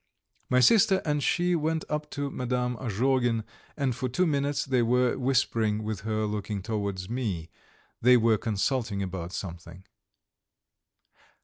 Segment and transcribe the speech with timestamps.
[0.49, 3.43] My sister and she went up to Madame Azhogin
[3.77, 7.51] and for two minutes they were whispering with her looking towards me;
[8.01, 9.83] they were consulting about something.